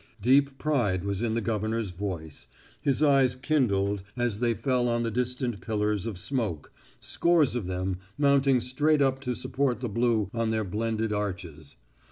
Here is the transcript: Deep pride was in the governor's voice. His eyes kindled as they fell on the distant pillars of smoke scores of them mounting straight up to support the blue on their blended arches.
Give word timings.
Deep 0.23 0.57
pride 0.57 1.03
was 1.03 1.21
in 1.21 1.35
the 1.35 1.41
governor's 1.41 1.91
voice. 1.91 2.47
His 2.81 3.03
eyes 3.03 3.35
kindled 3.35 4.01
as 4.17 4.39
they 4.39 4.55
fell 4.55 4.89
on 4.89 5.03
the 5.03 5.11
distant 5.11 5.61
pillars 5.61 6.07
of 6.07 6.17
smoke 6.17 6.71
scores 6.99 7.53
of 7.53 7.67
them 7.67 7.99
mounting 8.17 8.61
straight 8.61 9.03
up 9.03 9.21
to 9.21 9.35
support 9.35 9.79
the 9.79 9.89
blue 9.89 10.27
on 10.33 10.49
their 10.49 10.63
blended 10.63 11.13
arches. 11.13 11.75